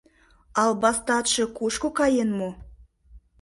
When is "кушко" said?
1.57-1.89